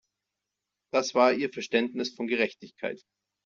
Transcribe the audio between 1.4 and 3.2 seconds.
Verständnis von Gerechtigkeit.